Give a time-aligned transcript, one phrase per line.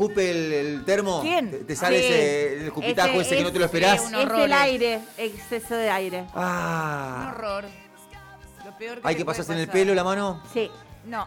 [0.00, 1.20] escupe el, el termo?
[1.20, 1.50] ¿Quién?
[1.50, 2.04] ¿Te, te sale Sí.
[2.06, 4.00] ese el escupitajo ese, que no te lo es- esperás?
[4.00, 6.20] Sí, un Es el aire, exceso de aire.
[6.22, 7.32] Un Ah.
[7.34, 7.64] horror.
[8.64, 10.42] Lo peor que ¿Hay que pasarse en el pelo la mano?
[10.52, 10.70] Sí,
[11.06, 11.26] No,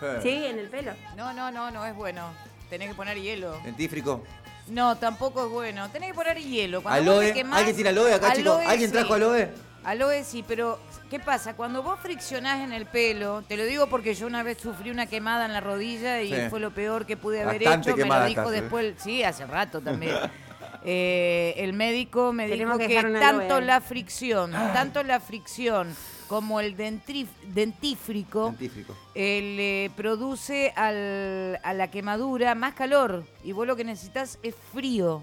[0.00, 0.18] Eh.
[0.22, 0.92] sí, en el pelo.
[1.16, 2.32] no, no, no, no es bueno.
[2.70, 3.58] Tenés que poner hielo.
[3.64, 4.22] Dentífrico.
[4.68, 5.90] No, tampoco es bueno.
[5.90, 6.82] Tenés que poner hielo.
[6.82, 7.32] Cuando Aloe.
[7.32, 8.60] quemás- ¿Alguien tiene aloe acá, chicos?
[8.66, 8.96] ¿Alguien sí.
[8.96, 9.48] trajo aloe?
[9.84, 10.78] Aloe sí, pero
[11.10, 11.54] ¿qué pasa?
[11.54, 15.06] Cuando vos friccionás en el pelo, te lo digo porque yo una vez sufrí una
[15.06, 16.36] quemada en la rodilla y Sí.
[16.50, 17.96] fue lo peor que pude haber Bastante hecho.
[17.96, 18.60] Me lo dijo estás, ¿eh?
[18.60, 20.14] después, sí, hace rato también.
[20.84, 25.94] Eh, el médico me Tenemos dijo que tanto la fricción, tanto la fricción
[26.26, 28.96] como el dentrif- dentífrico Dentífrico.
[29.14, 34.56] eh, le produce al- a la quemadura más calor y vos lo que necesitas es
[34.72, 35.22] frío.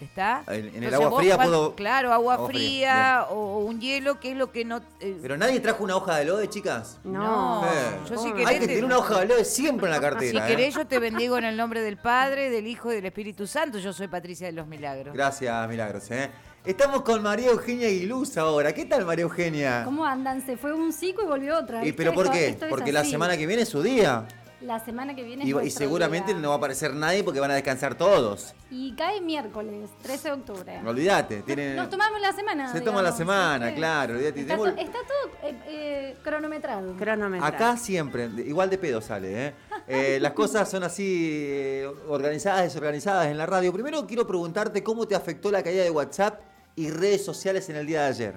[0.00, 0.42] ¿Está?
[0.48, 4.20] En- en el agua vos fría puedo- Claro, agua, Agua fría, o, o un hielo,
[4.20, 4.80] que es lo que no...
[5.00, 6.98] eh, ¿Pero nadie trajo una hoja de aloe, chicas?
[7.04, 7.62] No.
[7.62, 7.70] No, Eh.
[8.10, 9.96] yo si Hay querés Hay que te- tener una hoja de aloe siempre en la
[9.98, 10.44] si cartera.
[10.44, 10.48] ¿eh?
[10.50, 13.78] querés yo te bendigo en el nombre del Padre, del Hijo y del Espíritu Santo.
[13.78, 15.14] Yo soy Patricia de los Milagros.
[15.14, 16.10] Gracias, Milagros.
[16.10, 16.30] ¿eh?
[16.64, 18.72] Estamos con María Eugenia Aguiluz ahora.
[18.72, 19.82] ¿Qué tal, María Eugenia?
[19.84, 20.44] ¿Cómo andan?
[20.44, 21.84] Se fue un cico y volvió otra.
[21.84, 22.56] ¿Y pero por qué?
[22.68, 24.26] Porque la semana que viene es su día.
[24.60, 26.40] La semana que viene Y, es y seguramente día.
[26.40, 28.54] no va a aparecer nadie porque van a descansar todos.
[28.70, 30.80] Y cae miércoles, 13 de octubre.
[30.86, 31.42] Olvídate.
[31.42, 31.76] Tienen...
[31.76, 32.72] Nos tomamos la semana.
[32.72, 34.40] Se toma la semana, claro, olvídate.
[34.40, 36.96] Está, Tenemos- to- está todo eh, eh, cronometrado.
[36.96, 37.46] Cronómetro.
[37.46, 39.54] Acá siempre, igual de pedo sale, ¿eh?
[39.86, 43.72] Eh, las cosas son así eh, organizadas, desorganizadas en la radio.
[43.72, 46.40] Primero quiero preguntarte cómo te afectó la caída de WhatsApp
[46.76, 48.34] y redes sociales en el día de ayer.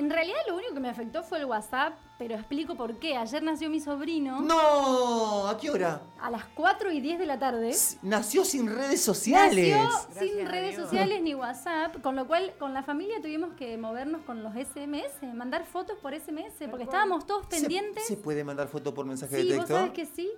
[0.00, 3.16] En realidad lo único que me afectó fue el WhatsApp, pero explico por qué.
[3.18, 5.46] Ayer nació mi sobrino ¡No!
[5.46, 6.00] ¿A qué hora?
[6.18, 7.68] a las 4 y 10 de la tarde.
[7.68, 9.76] S- Nació sin redes sociales.
[9.76, 10.88] Nació Gracias sin redes Dios.
[10.88, 15.22] sociales ni WhatsApp, con lo cual con la familia tuvimos que movernos con los SMS,
[15.34, 18.06] mandar fotos por SMS, porque estábamos todos ¿Se- pendientes.
[18.06, 19.74] ¿Se, puede mandar foto por mensaje Sí, de vos texto?
[19.76, 20.30] sabes que sí.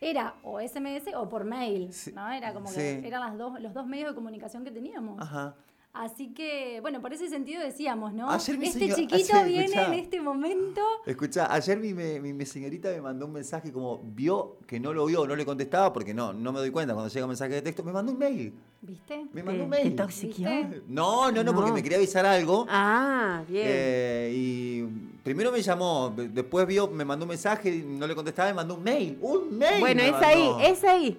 [0.00, 2.12] Era o SMS o por mail, Sí.
[2.12, 2.30] ¿no?
[2.30, 2.76] Era como Sí.
[2.76, 5.20] que eran las dos, los dos medios de comunicación que teníamos.
[5.20, 5.54] Ajá.
[5.98, 8.30] Así que, bueno, por ese sentido decíamos, ¿no?
[8.30, 9.86] Ayer mi este señor- chiquito ayer, viene escuchá.
[9.86, 10.80] en este momento.
[11.06, 14.92] Escucha, ayer mi, me- mi, mi señorita me mandó un mensaje como vio que no
[14.92, 17.54] lo vio, no le contestaba porque no, no me doy cuenta cuando llega un mensaje
[17.54, 17.82] de texto.
[17.82, 18.52] Me mandó un mail.
[18.82, 19.24] ¿Viste?
[19.32, 19.96] Me mandó un ¿Te, te mail.
[19.96, 20.48] toxiqueó?
[20.50, 20.82] ¿Viste?
[20.86, 22.66] No, no, no, porque me quería avisar algo.
[22.68, 23.64] Ah, bien.
[23.66, 24.82] Eh, y
[25.24, 28.74] primero me llamó, de- después vio, me mandó un mensaje, no le contestaba, me mandó
[28.74, 29.16] un mail.
[29.22, 29.80] ¡Un mail!
[29.80, 31.18] bueno, es ahí, es ahí.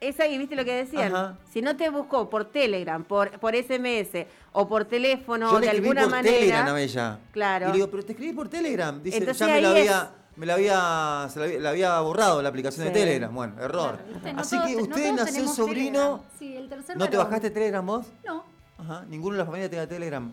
[0.00, 1.14] Es ahí, ¿viste lo que decían?
[1.14, 1.36] Ajá.
[1.52, 5.72] Si no te buscó por Telegram, por, por SMS o por teléfono Yo le de
[5.72, 6.38] escribí alguna por manera.
[6.38, 7.18] Telegram a ella.
[7.32, 7.64] Claro.
[7.64, 9.02] Y le digo, pero te escribí por Telegram.
[9.02, 12.00] Dice, Entonces ya me la ahí había, me la había, se la había, la había
[12.00, 12.92] borrado la aplicación de.
[12.92, 13.34] Telegram.
[13.34, 13.98] Bueno, error.
[14.32, 15.98] No Así todos que te- no usted todos nació sobrino.
[16.00, 16.20] Telegram.
[16.38, 18.06] Sí, el tercer ¿No te bajaste Telegram vos?
[18.24, 18.44] No.
[18.78, 19.04] Ajá.
[19.08, 20.32] Ninguno de la familia tenga Telegram.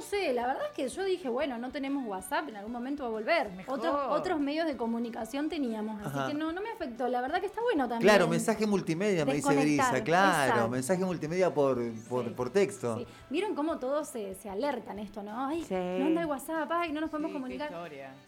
[0.00, 3.02] No sé, la verdad es que yo dije, bueno, no tenemos WhatsApp, en algún momento
[3.02, 3.50] va a volver.
[3.52, 3.78] Mejor.
[3.78, 6.28] Otros, otros medios de comunicación teníamos, así Ajá.
[6.28, 7.06] que no, no me afectó.
[7.08, 8.08] La verdad que está bueno también.
[8.08, 10.02] Claro, mensaje multimedia, me dice Brisa.
[10.02, 10.68] Claro, exacto.
[10.70, 11.78] mensaje multimedia por,
[12.08, 12.96] por, Sí, por texto.
[12.96, 13.06] Sí.
[13.28, 15.48] ¿Vieron cómo todos se, se alertan esto, no?
[15.48, 15.74] Ay, Sí.
[15.74, 17.70] no anda el WhatsApp, ay, no nos podemos comunicar.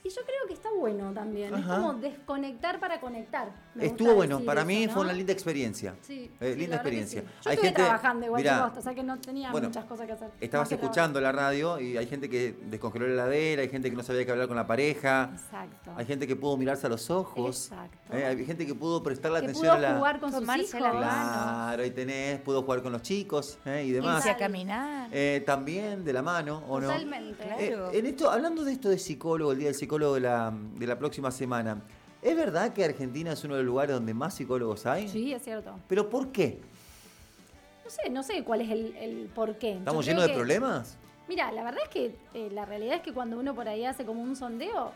[0.04, 1.54] Y yo creo que está bueno también.
[1.54, 1.72] Ajá.
[1.76, 3.50] Es como desconectar para conectar.
[3.74, 4.92] Me Estuvo bueno, para eso, mí ¿no?
[4.92, 5.94] fue una linda experiencia.
[6.02, 7.22] Sí, Eh, sí, linda experiencia.
[7.22, 7.26] sí.
[7.44, 9.68] Yo Hay estuve gente- trabajando igual mirá, que vos, o sea que no tenía bueno,
[9.68, 10.30] muchas cosas que hacer.
[10.38, 14.02] Estabas escuchando la radio y hay gente que descongeló la heladera, hay gente que no
[14.02, 15.30] sabía qué hablar con la pareja.
[15.32, 15.92] Exacto.
[15.96, 18.16] hay gente que pudo mirarse a los ojos, Exacto.
[18.16, 19.96] eh, hay gente que pudo prestarle que atención pudo a la...
[19.98, 20.80] jugar con sus Tomarse hijos.
[20.80, 21.02] la mano.
[21.02, 24.18] Claro, ahí tenés, pudo jugar con los chicos eh, y demás.
[24.18, 25.08] Irse a caminar.
[25.12, 26.88] Eh, también de la mano, ¿o no?
[26.88, 27.42] Totalmente.
[27.58, 27.92] Eh, Claro.
[27.92, 30.98] en esto, hablando de esto de psicólogo, el día del psicólogo de la, de la
[30.98, 31.82] próxima semana,
[32.20, 35.08] ¿es verdad que Argentina es uno de los lugares donde más psicólogos hay?
[35.08, 35.74] Sí, es cierto.
[35.88, 36.60] ¿Pero por qué?
[37.84, 39.72] No sé, no sé cuál es el, el por qué.
[39.78, 40.96] ¿Estamos llenos de que- problemas?
[41.28, 44.04] Mira, la verdad es que eh, la realidad es que cuando uno por ahí hace
[44.04, 44.92] como un sondeo,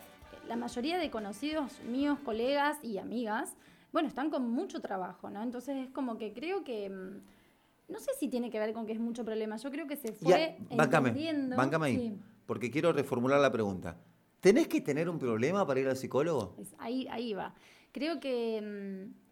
[0.48, 3.54] la mayoría de conocidos míos, colegas y amigas,
[3.92, 5.42] bueno, están con mucho trabajo, ¿no?
[5.42, 8.92] Entonces es como que creo que, mm, no sé si tiene que ver con que
[8.92, 11.56] es mucho problema, yo creo que se fue Ya, báncame, entendiendo.
[11.56, 13.96] báncame ahí, Sí, porque quiero reformular la pregunta.
[14.40, 16.56] ¿Tenés que tener un problema para ir al psicólogo?
[16.78, 17.54] ahí, ahí va.
[17.92, 19.25] Creo que mm,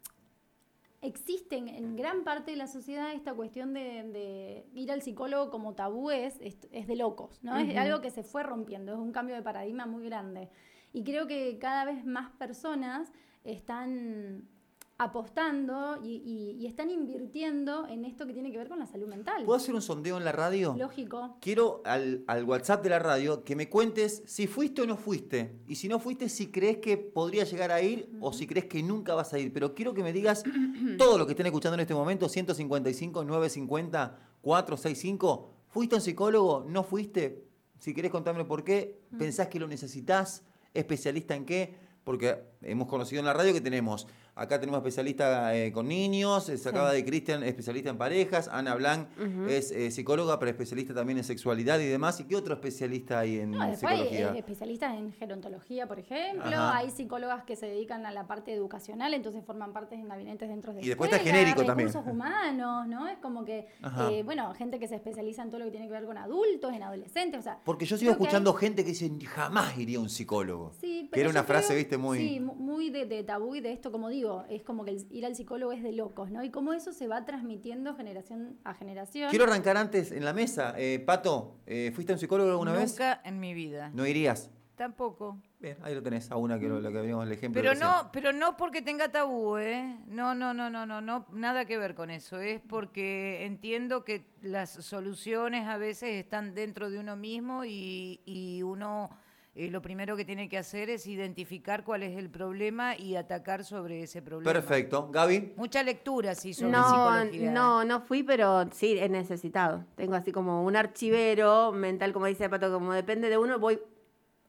[1.05, 5.73] existen en gran parte de la sociedad esta cuestión de, de ir al psicólogo como
[5.73, 7.57] tabú es, es, es de locos, ¿no?
[7.57, 10.49] Es algo que se fue rompiendo, es un cambio de paradigma muy grande.
[10.93, 13.11] Y creo que cada vez más personas
[13.43, 14.47] están
[14.97, 19.07] apostando y, y- y están invirtiendo en esto que tiene que ver con la salud
[19.07, 19.43] mental.
[19.43, 20.75] ¿Puedo hacer un sondeo en la radio?
[20.77, 21.37] Lógico.
[21.41, 25.59] Quiero al, al WhatsApp de la radio que me cuentes si fuiste o no fuiste.
[25.67, 28.81] Y si no fuiste, si crees que podría llegar a ir o si crees que
[28.83, 29.51] nunca vas a ir.
[29.51, 30.43] Pero quiero que me digas
[30.97, 35.49] todo lo que estén escuchando en este momento, 155, 950, 465.
[35.67, 36.65] ¿Fuiste un psicólogo?
[36.69, 37.43] ¿No fuiste?
[37.79, 40.43] Si querés contarme por qué, pensás que lo necesitas,
[40.73, 41.75] especialista en qué,
[42.05, 44.07] porque hemos conocido en la radio que tenemos
[44.37, 48.75] Acá tenemos especialista eh, con niños, eh, se acaba de Cristian, especialista en parejas, Ana
[48.75, 49.07] Blanc
[49.47, 52.19] es eh, psicóloga, pero especialista también en sexualidad y demás.
[52.19, 54.33] ¿Y qué otro especialista hay en No, después hay psicología?
[54.33, 56.45] eh, especialistas en gerontología, por ejemplo.
[56.47, 56.75] Ajá.
[56.77, 60.73] Hay psicólogas que se dedican a la parte educacional, entonces forman parte en gabinetes dentro
[60.73, 61.87] de Y después está escuelas, genérico también.
[61.87, 63.07] recursos humanos, ¿no?
[63.07, 63.67] Es como que,
[64.11, 66.73] eh, bueno, gente que se especializa en todo lo que tiene que ver con adultos,
[66.73, 67.59] en adolescentes, o sea...
[67.63, 70.73] Porque yo sigo que hay- escuchando gente que dice, jamás iría a un psicólogo.
[70.81, 72.17] Sí, que pero era yo una frase, creo- viste, muy...
[72.17, 75.07] Sí, mu- muy de, de tabú y de esto, como digo, es como que el-
[75.11, 76.43] ir al psicólogo es de locos, ¿no?
[76.43, 79.29] Y cómo eso se va transmitiendo generación a generación.
[79.29, 80.73] Quiero arrancar antes en la mesa.
[80.77, 82.91] Eh, Pato, eh, ¿fuiste a un psicólogo alguna vez?
[82.91, 83.91] Nunca en mi vida.
[83.93, 84.51] No irías.
[84.75, 85.37] Tampoco.
[85.59, 87.61] Bien, ahí lo tenés, a una que lo, que vimos el ejemplo.
[87.61, 89.97] Pero no, pero no porque tenga tabú, ¿eh?
[90.07, 92.39] No, no, no, no, no, no, nada que ver con eso.
[92.41, 98.63] Es porque entiendo que las soluciones a veces están dentro de uno mismo y, y
[98.63, 99.09] uno
[99.55, 103.63] eh, lo primero que tiene que hacer es identificar cuál es el problema y atacar
[103.63, 104.51] sobre ese problema.
[104.51, 105.09] Perfecto.
[105.11, 107.51] Gaby, Mucha lectura, sí, sobre No, psicología.
[107.51, 109.85] no, no fui, pero sí he necesitado.
[109.95, 113.79] Tengo así como un archivero mental, como dice Pato, como depende de uno, voy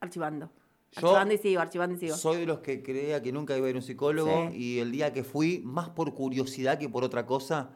[0.01, 0.51] archivando.
[0.93, 2.17] Yo archivando y sigo, archivando y sigo.
[2.17, 4.57] soy de los que creía que nunca iba a ir a un psicólogo Sí.
[4.57, 7.71] y el día que fui, más por curiosidad que por otra cosa,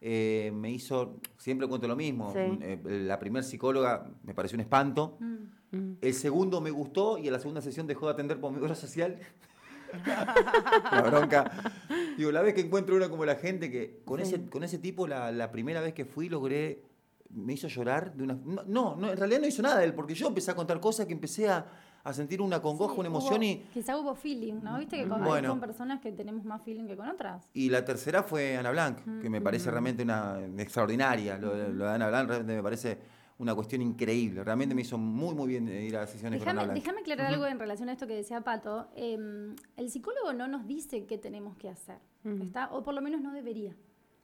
[0.00, 2.38] eh, me hizo, siempre cuento lo mismo, Sí.
[2.62, 5.34] eh, la primer psicóloga me pareció un espanto, Mm.
[6.00, 8.74] El segundo me gustó y en la segunda sesión dejó de atender por mi obra
[8.74, 9.18] social.
[10.04, 11.50] la bronca.
[12.16, 14.34] Digo, la vez que encuentro una como la gente que con, Sí.
[14.34, 16.82] ese, con ese tipo la, la primera vez que fui logré,
[17.30, 18.34] me hizo llorar de una...
[18.66, 21.12] No, no, en realidad no hizo nada él, porque yo empecé a contar cosas que
[21.12, 21.66] empecé a,
[22.04, 23.56] a sentir una congoja, Sí, una emoción hubo- y...
[23.72, 24.78] Quizá hubo feeling, ¿no?
[24.78, 25.48] Viste que con, Bueno.
[25.50, 27.50] con personas que tenemos más feeling que con otras.
[27.54, 29.42] Y la tercera fue Ana Blanc, que me Mm.
[29.44, 31.38] parece realmente una extraordinaria.
[31.38, 32.98] Lo, lo de Ana Blanc realmente me parece
[33.38, 34.44] una cuestión increíble.
[34.44, 36.84] Realmente me hizo muy, muy bien eh, ir a sesiones con Ana Déjame, Blanc.
[36.84, 38.88] déjame aclarar algo en relación a esto que decía Pato.
[38.96, 41.98] Eh, el psicólogo no nos dice qué tenemos que hacer,
[42.42, 42.72] ¿está?
[42.72, 43.74] O por lo menos no debería.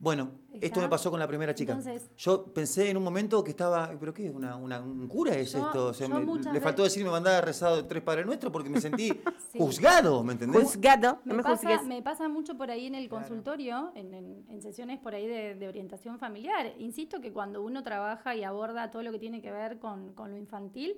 [0.02, 0.30] Bueno,
[0.62, 1.72] esto me pasó con la primera chica.
[1.74, 4.30] Entonces- yo pensé en un momento que estaba, ¿pero qué?
[4.30, 5.88] ¿Una, una- ¿Un cura es Yo- esto?
[5.88, 8.70] O sea, yo me- muchas le faltó decir me mandaba rezado tres Padres Nuestros porque
[8.70, 9.08] me sentí
[9.52, 9.58] Sí.
[9.58, 10.62] juzgado, ¿me entendés?
[10.62, 14.44] Juzgado, no Me me pasa, me pasa mucho por ahí en el consultorio, en, en-
[14.48, 16.72] en sesiones por ahí de, de orientación familiar.
[16.78, 20.30] Insisto que cuando uno trabaja y aborda todo lo que tiene que ver con, con
[20.30, 20.96] lo infantil,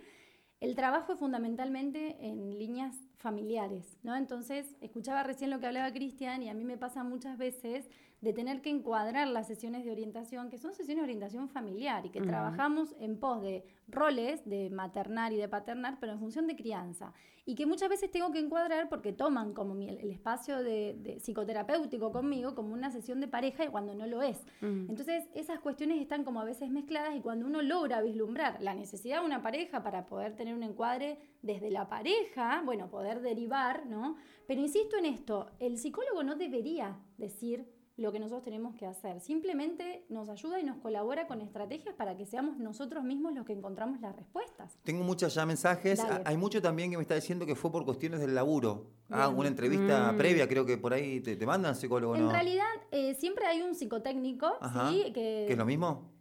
[0.61, 4.15] el trabajo es fundamentalmente en líneas familiares, ¿no?
[4.17, 7.89] Entonces, escuchaba recién lo que hablaba Cristian y a mí me pasa muchas veces
[8.21, 12.11] de tener que encuadrar las sesiones de orientación, que son sesiones de orientación familiar y
[12.11, 16.55] que trabajamos en pos de roles de maternar y de paternar, pero en función de
[16.55, 17.13] crianza.
[17.45, 21.19] Y que muchas veces tengo que encuadrar porque toman como mi- el espacio de, de
[21.19, 24.47] psicoterapéutico conmigo como una sesión de pareja y cuando no lo es.
[24.89, 29.19] Entonces, esas cuestiones están como a veces mezcladas y cuando uno logra vislumbrar la necesidad
[29.21, 34.17] de una pareja para poder tener un encuadre desde la pareja, bueno, poder derivar, ¿no?
[34.47, 37.67] Pero insisto en esto, el psicólogo no debería decir
[37.99, 39.21] lo que nosotros tenemos que hacer.
[39.21, 43.53] Simplemente nos ayuda y nos colabora con estrategias para que seamos nosotros mismos los que
[43.53, 44.79] encontramos las respuestas.
[44.83, 45.99] Tengo muchos ya mensajes.
[45.99, 46.15] Dale.
[46.15, 48.87] Ah, Hay mucho también que me está diciendo que fue por cuestiones del laburo.
[49.11, 52.33] Ah, una entrevista previa, creo que por ahí te, te mandan psicólogo, En ¿no?
[52.33, 54.89] realidad, eh, siempre hay un psicotécnico, Ajá.
[54.89, 55.03] ¿sí?
[55.13, 56.12] Que, ¿Que es lo mismo?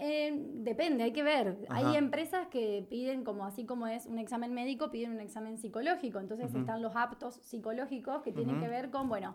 [0.00, 1.58] Eh, depende, hay que ver.
[1.68, 1.88] Ajá.
[1.90, 6.20] Hay empresas que piden, como así como es un examen médico, piden un examen psicológico.
[6.20, 9.34] Entonces están los aptos psicológicos que tienen que ver con, bueno,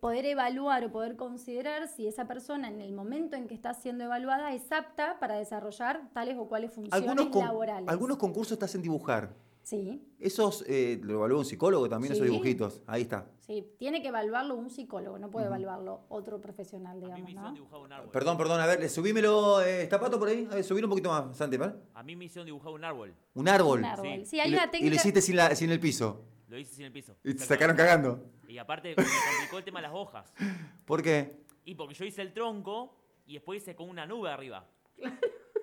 [0.00, 4.04] poder evaluar o poder considerar si esa persona en el momento en que está siendo
[4.04, 7.88] evaluada es apta para desarrollar tales o cuales funciones Algunos, laborales.
[7.88, 9.30] algunos concursos te hacen dibujar.
[9.62, 12.82] Sí, Esos, eh, lo evalúa un psicólogo también, esos dibujitos.
[12.86, 13.30] Ahí está.
[13.38, 13.64] sí.
[13.78, 17.44] Tiene que evaluarlo un psicólogo, no puede evaluarlo otro profesional, A mí digamos, me hicieron
[17.44, 17.54] ¿no?
[17.54, 18.10] dibujar un árbol.
[18.10, 20.48] Perdón, perdón, a ver, subímelo, eh, ¿está Pato por ahí?
[20.50, 21.74] A ver, subir un poquito más, Santi, ¿vale?
[21.94, 23.14] A mí me hicieron dibujar un árbol.
[23.34, 23.78] Un árbol.
[23.80, 24.06] Un árbol.
[24.20, 24.26] Sí.
[24.26, 24.90] Sí, hay y, una lo, y técnica...
[24.90, 26.24] lo hiciste sin, la, sin el piso.
[26.48, 27.16] Lo hice sin el piso.
[27.24, 28.22] Y te sacaron cagando.
[28.48, 30.32] Y aparte me complicó el tema de las hojas.
[30.84, 31.44] ¿Por qué?
[31.64, 34.68] Y porque yo hice el tronco y después hice con una nube arriba.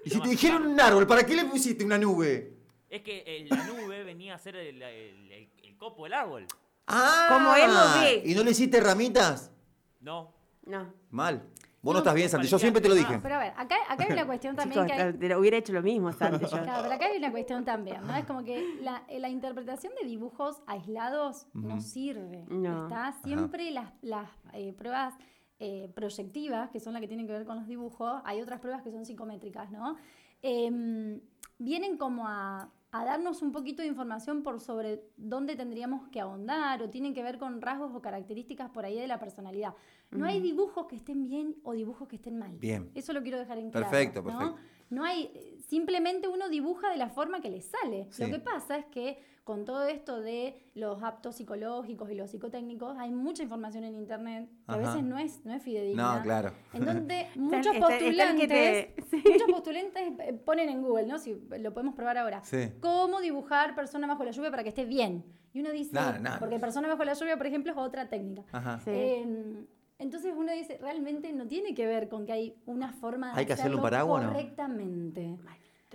[0.04, 2.59] Y si te dijeron un árbol, ¿para qué le pusiste una nube?
[2.90, 6.46] Es que la nube venía a ser el, el- el- el copo del árbol.
[6.88, 7.28] ¡Ah!
[7.30, 8.24] Como él lo ve.
[8.26, 9.52] ¿Y no le hiciste ramitas?
[10.00, 10.34] No.
[10.66, 10.92] No.
[11.12, 11.44] Mal.
[11.82, 12.48] Vos no, estás bien, Santi.
[12.48, 13.20] Yo siempre te lo dije.
[13.24, 15.14] Pero a ver, acá, acá hay una cuestión también Chicos, que hay...
[15.14, 16.44] te lo hubiera hecho lo mismo, Santi.
[16.44, 16.50] yo.
[16.50, 18.14] Claro, pero acá hay una cuestión también, ¿no?
[18.18, 22.44] Es como que la, eh, la interpretación de dibujos aislados no sirve.
[22.50, 22.84] No.
[22.88, 25.14] Está siempre las, las eh, pruebas
[25.60, 28.82] eh, proyectivas, que son las que tienen que ver con los dibujos, hay otras pruebas
[28.84, 29.96] que son psicométricas, ¿no?
[30.42, 31.22] Em,
[31.60, 36.82] vienen como a, a darnos un poquito de información por sobre dónde tendríamos que ahondar
[36.82, 39.76] o tienen que ver con rasgos o características por ahí de la personalidad.
[40.10, 42.58] No hay dibujos que estén bien o dibujos que estén mal.
[42.58, 42.90] Bien.
[42.96, 43.90] Eso lo quiero dejar en claro.
[43.90, 44.28] Perfecto, ¿no?
[44.28, 44.62] perfecto.
[44.90, 48.08] No hay, simplemente uno dibuja de la forma que le sale.
[48.10, 48.24] Sí.
[48.24, 49.20] Lo que pasa es que
[49.50, 54.48] con todo esto de los aptos psicológicos y los psicotécnicos, hay mucha información en internet
[54.68, 56.18] que a veces no es, no es fidedigna.
[56.18, 56.52] No, claro.
[56.72, 59.24] En donde muchos está- está postulantes, te- sí.
[59.26, 61.18] muchos postulantes eh, ponen en Google, ¿no?
[61.18, 62.44] Si lo podemos probar ahora.
[62.44, 62.74] Sí.
[62.80, 65.26] ¿Cómo dibujar persona bajo la lluvia para que esté bien?
[65.52, 65.98] Y uno dice,
[66.38, 68.44] porque persona bajo la lluvia, por ejemplo, es otra técnica.
[68.52, 68.80] Ajá.
[68.82, 68.92] Sí.
[68.94, 69.66] Eh,
[69.98, 73.46] entonces uno dice, realmente no tiene que ver con que hay una forma de ¿Hay
[73.48, 74.32] que un hacerlo paraguas o no?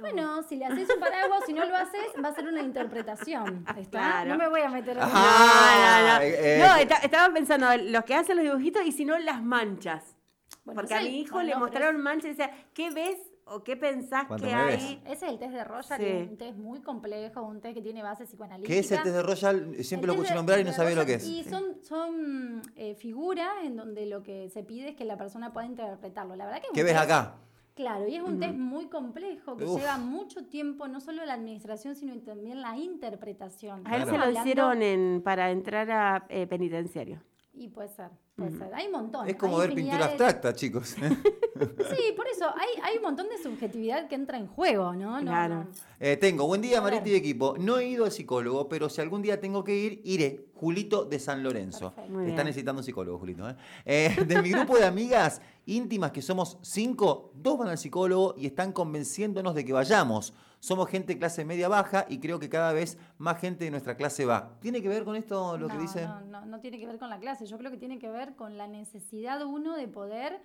[0.00, 3.64] Bueno, si le haces un paraguas, si no lo haces, va a ser una interpretación.
[3.76, 3.90] ¿Está?
[3.90, 4.30] Claro.
[4.30, 6.02] No me voy a meter en Ajá.
[6.02, 6.20] No, no, no.
[6.24, 6.82] eh, No, eh.
[6.82, 10.16] esta- estaba pensando, los que hacen los dibujitos y si no, las manchas.
[10.64, 14.26] Bueno, Porque a mi hijo le mostraron manchas y decía, ¿qué ves o qué pensás
[14.26, 14.54] que ves.
[14.54, 15.02] hay?
[15.06, 16.04] Ese es el test de Roger, Sí.
[16.04, 18.72] que es un test muy complejo, un test que tiene base psicoanalítica.
[18.72, 19.74] ¿Qué es el test de Royal?
[19.84, 21.24] Siempre lo El test escuché nombrar y no sabía lo que es.
[21.24, 25.52] Y son, son eh, figuras en donde lo que se pide es que la persona
[25.52, 26.34] pueda interpretarlo.
[26.36, 27.34] La verdad que ¿Qué ves test- acá?
[27.74, 29.80] Claro, y es un test muy complejo que Uf.
[29.80, 33.82] lleva mucho tiempo, no solo la administración, sino también la interpretación.
[33.84, 37.20] A él se lo hicieron en, para entrar a eh, penitenciario.
[37.56, 38.74] Y puede ser, puede ser.
[38.74, 39.28] Hay un montón.
[39.28, 40.96] Es como hay ver pintura de- abstracta, chicos.
[41.54, 45.20] Sí, por eso hay, hay un montón de subjetividad que entra en juego, ¿no?
[45.20, 45.54] No, Claro.
[45.62, 45.66] no.
[46.00, 46.80] Eh, tengo, buen día.
[46.80, 47.54] Marita y equipo.
[47.60, 50.46] No he ido al psicólogo, pero si algún día tengo que ir, iré.
[50.54, 51.94] Julito de San Lorenzo.
[52.08, 53.48] Muy Está necesitando un psicólogo, Julito.
[53.48, 53.54] ¿eh?
[53.84, 58.46] Eh, de mi grupo de amigas íntimas, que somos cinco, dos van al psicólogo y
[58.46, 60.34] están convenciéndonos de que vayamos.
[60.64, 64.24] Somos gente clase media baja y creo que cada vez más gente de nuestra clase
[64.24, 64.58] va.
[64.60, 66.06] ¿Tiene que ver con esto lo que dice?
[66.06, 67.44] No, no, no tiene que ver con la clase.
[67.44, 70.40] Yo creo que tiene que ver con la necesidad uno de poder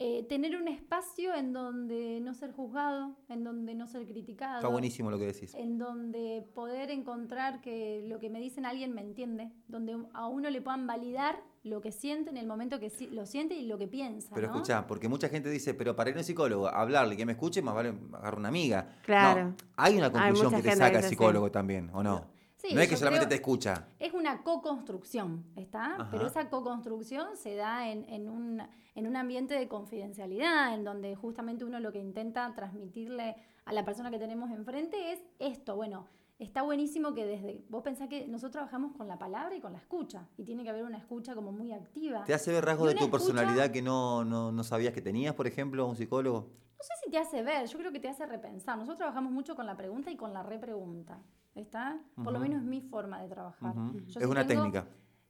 [0.00, 4.56] eh, tener un espacio en donde no ser juzgado, en donde no ser criticado.
[4.56, 5.54] Está buenísimo lo que decís.
[5.54, 10.50] En donde poder encontrar que lo que me dicen alguien me entiende, donde a uno
[10.50, 13.88] le puedan validar lo que siente en el momento que lo siente y lo que
[13.88, 14.30] piensa.
[14.34, 14.54] Pero ¿no?
[14.54, 17.60] escuchá, porque mucha gente dice, pero para ir a un psicólogo, hablarle, que me escuche,
[17.62, 18.88] más vale agarrar una amiga.
[19.02, 19.48] Claro.
[19.48, 21.52] No, hay una conclusión que te saca que el psicólogo sí.
[21.52, 22.26] también, ¿o no?
[22.56, 23.88] Sí, no es que solamente creo- te escucha.
[23.98, 25.94] Es una co-construcción, ¿está?
[25.96, 26.08] Ajá.
[26.10, 28.62] Pero esa co-construcción se da en, en un,
[28.94, 33.84] en un ambiente de confidencialidad, en donde justamente uno lo que intenta transmitirle a la
[33.84, 35.76] persona que tenemos enfrente es esto.
[35.76, 36.06] Bueno,
[36.38, 37.64] está buenísimo que desde...
[37.68, 40.70] Vos pensás que nosotros trabajamos con la palabra y con la escucha, y tiene que
[40.70, 42.24] haber una escucha como muy activa.
[42.24, 45.34] ¿Te hace ver rasgos de tu escucha- personalidad que no, no, no sabías que tenías,
[45.34, 46.50] por ejemplo, un psicólogo?
[46.78, 48.76] No sé si te hace ver, yo creo que te hace repensar.
[48.76, 51.18] Nosotros trabajamos mucho con la pregunta y con la repregunta,
[51.54, 51.98] ¿está?
[52.22, 53.74] Por lo menos es mi forma de trabajar.
[54.08, 54.82] Yo Es una tengo- técnica.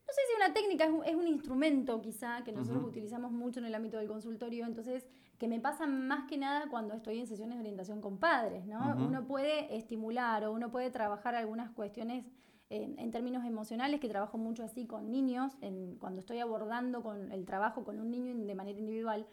[0.09, 3.59] No sé si una técnica es un, es un instrumento quizá que nosotros utilizamos mucho
[3.61, 5.05] en el ámbito del consultorio, entonces
[5.39, 8.79] que me pasa más que nada cuando estoy en sesiones de orientación con padres, ¿no?
[9.07, 12.25] Uno puede estimular o uno puede trabajar algunas cuestiones
[12.71, 17.31] en, en términos emocionales, que trabajo mucho así con niños, en, cuando estoy abordando con
[17.33, 19.27] el trabajo con un niño de manera individual,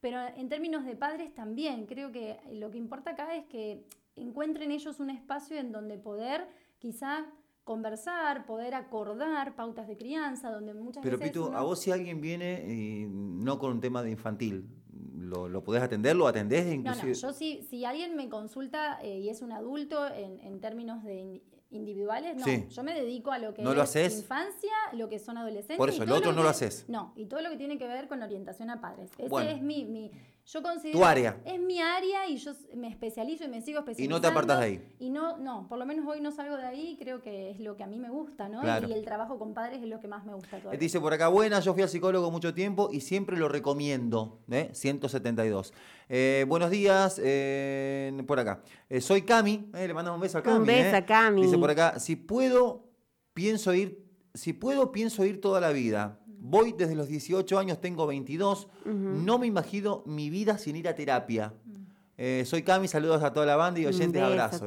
[0.00, 3.84] pero en términos de padres también, creo que lo que importa acá es que
[4.16, 6.46] encuentren ellos un espacio en donde poder
[6.78, 7.26] quizá
[7.64, 11.90] conversar, poder acordar pautas de crianza, donde muchas Pero veces Pitu, uno- a vos si
[11.90, 14.66] alguien viene no con un tema de infantil,
[15.18, 16.16] ¿lo, lo podés atender?
[16.16, 17.08] ¿Lo atendés No, inclusive?
[17.08, 21.02] no, yo si, si alguien me consulta eh, y es un adulto en, en términos
[21.04, 22.64] de in- individuales, no, Sí.
[22.70, 24.18] yo me dedico a lo que ¿No lo es haces?
[24.20, 25.76] infancia, lo que son adolescentes.
[25.76, 26.86] Por eso, el otro no lo haces.
[26.88, 29.10] No, y todo lo que tiene que ver con orientación a padres.
[29.18, 29.50] Ese Bueno.
[29.50, 30.10] es mi, mi,
[30.50, 30.98] yo considero...
[30.98, 31.40] Tu área.
[31.44, 34.16] Es mi área y yo me especializo y me sigo Y especializando.
[34.16, 34.94] no te apartás de ahí.
[34.98, 37.76] Y no, no, por lo menos hoy no salgo de ahí, creo que es lo
[37.76, 38.62] que a mí me gusta, ¿no?
[38.62, 38.88] Claro.
[38.88, 40.80] Y el trabajo con padres es lo que más me gusta Él todavía.
[40.80, 44.40] dice por acá, buena, yo fui al psicólogo mucho tiempo y siempre lo recomiendo.
[44.50, 44.70] ¿eh?
[44.72, 45.74] 172.
[46.08, 48.62] Eh, buenos días, eh, por acá.
[48.88, 50.58] Eh, soy Cami, eh, le mandamos un beso a Cami.
[50.60, 50.96] Un beso eh.
[50.96, 51.42] a Cami.
[51.42, 52.88] Dice por acá, si puedo,
[53.34, 54.02] pienso ir,
[54.32, 56.20] si puedo, pienso ir toda la vida.
[56.48, 58.68] Voy desde los 18 años, tengo 22.
[58.86, 61.52] No me imagino mi vida sin ir a terapia.
[62.20, 64.62] Eh, soy Cami, saludos a toda la banda y oyentes, abrazos.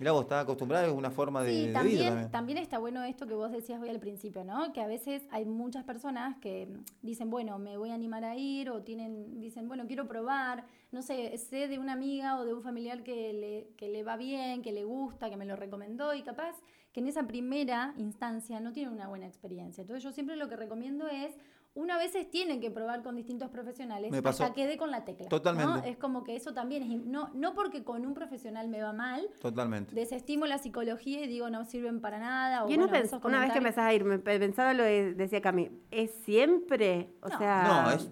[0.00, 2.30] Mirá, vos estás acostumbrada, es una forma de, Sí, de vida también, también.
[2.32, 4.72] también está bueno esto que vos decías hoy al principio, ¿no?
[4.72, 8.34] Que a veces hay muchas personas que mm, dicen, bueno, me voy a animar a
[8.34, 12.52] ir, o tienen, dicen, bueno, quiero probar, no sé, sé de una amiga o de
[12.52, 16.14] un familiar que le, que le va bien, que le gusta, que me lo recomendó,
[16.14, 16.56] y capaz
[16.94, 19.82] que en esa primera instancia no tiene una buena experiencia.
[19.82, 21.36] Entonces yo siempre lo que recomiendo es,
[21.74, 24.44] uno a veces tiene que probar con distintos profesionales Me pasó.
[24.44, 25.24] hasta que dé con la tecla.
[25.24, 25.28] ¿no?
[25.28, 25.88] Totalmente.
[25.90, 29.26] Es como que eso también es, no, no porque con un profesional me va mal,
[29.40, 29.92] Totalmente.
[29.92, 32.62] desestimo la psicología y digo no sirven para nada.
[32.62, 35.40] O, bueno, esos una vez que empezás a ir, me pe- pensaba lo de, decía
[35.40, 37.10] Cami, ¿es siempre?
[37.22, 37.38] O No.
[37.38, 38.08] sea, No, es...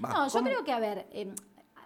[0.00, 1.30] No, yo creo que, a ver, eh,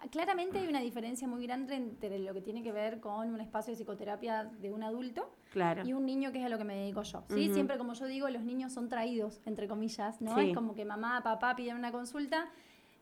[0.09, 3.71] claramente hay una diferencia muy grande entre lo que tiene que ver con un espacio
[3.71, 5.83] de psicoterapia de un adulto claro.
[5.85, 7.23] y un niño que es a lo que me dedico yo.
[7.29, 7.51] ¿sí?
[7.53, 10.35] Siempre, como yo digo, los niños son traídos, entre comillas, ¿no?
[10.35, 10.49] Sí.
[10.49, 12.49] Es como que mamá, papá piden una consulta.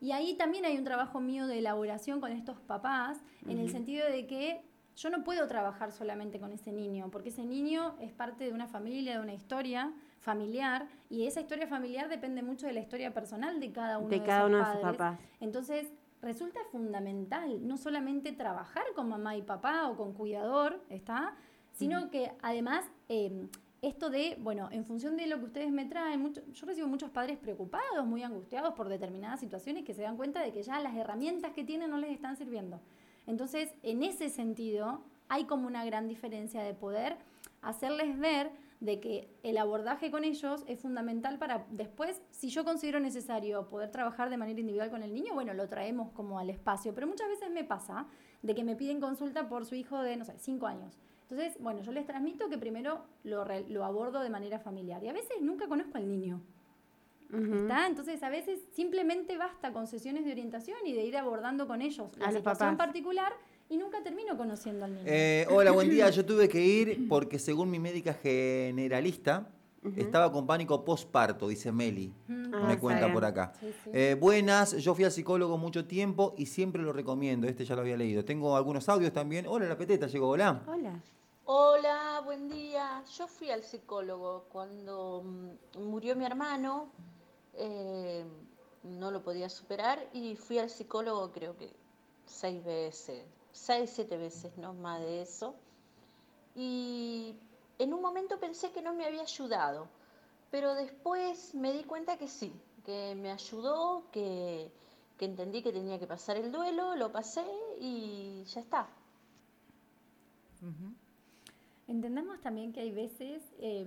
[0.00, 4.06] Y ahí también hay un trabajo mío de elaboración con estos papás, en el sentido
[4.06, 4.62] de que
[4.98, 8.66] yo no puedo trabajar solamente con ese niño, porque ese niño es parte de una
[8.66, 13.60] familia, de una historia familiar, y esa historia familiar depende mucho de la historia personal
[13.60, 15.20] de cada uno de, De cada esos uno de sus papás.
[15.40, 21.34] Entonces, resulta fundamental no solamente trabajar con mamá y papá o con cuidador, ¿está?
[21.72, 23.46] Sino que además eh,
[23.82, 27.10] esto de, bueno, en función de lo que ustedes me traen, mucho- yo recibo muchos
[27.10, 30.96] padres preocupados, muy angustiados por determinadas situaciones que se dan cuenta de que ya las
[30.96, 32.80] herramientas que tienen no les están sirviendo.
[33.28, 37.16] Entonces, en ese sentido, hay como una gran diferencia de poder
[37.62, 43.00] hacerles ver de que el abordaje con ellos es fundamental para después, si yo considero
[43.00, 46.94] necesario poder trabajar de manera individual con el niño, bueno, lo traemos como al espacio.
[46.94, 48.06] Pero muchas veces me pasa
[48.42, 50.96] de que me piden consulta por su hijo de, no sé, cinco años.
[51.22, 55.02] Entonces, bueno, yo les transmito que primero lo, abordo de manera familiar.
[55.02, 56.40] Y a veces nunca conozco al niño.
[57.30, 57.86] ¿Está?
[57.86, 62.16] Entonces, a veces simplemente basta con sesiones de orientación y de ir abordando con ellos
[62.16, 63.34] la A situación particular
[63.68, 65.04] y nunca termino conociendo al niño.
[65.06, 66.10] Eh, hola, buen día.
[66.10, 69.48] Yo tuve que ir porque según mi médica generalista,
[69.96, 72.12] estaba con pánico postparto, dice Meli.
[72.26, 72.54] Mm.
[72.54, 73.52] Ah, me está cuenta por acá.
[73.60, 73.90] Sí, sí.
[73.92, 77.46] Eh, buenas, yo fui al psicólogo mucho tiempo y siempre lo recomiendo.
[77.46, 78.24] Este ya lo había leído.
[78.24, 79.46] Tengo algunos audios también.
[79.46, 80.28] Hola, la peteta, llegó.
[80.30, 80.62] Hola.
[80.66, 81.00] Hola.
[81.44, 83.02] Hola, buen día.
[83.16, 86.90] Yo fui al psicólogo cuando mm, murió mi hermano,
[87.54, 88.24] eh,
[88.82, 91.72] no lo podía superar y fui al psicólogo creo que
[92.26, 93.24] seis veces,
[93.58, 95.54] seis, siete veces, no más de eso.
[96.54, 97.34] Y
[97.78, 99.88] en un momento pensé que no me había ayudado,
[100.50, 102.52] pero después me di cuenta que sí,
[102.84, 104.70] que me ayudó, que,
[105.18, 107.44] que entendí que tenía que pasar el duelo, lo pasé
[107.80, 108.88] y ya está.
[111.86, 113.86] Entendamos también que hay veces eh,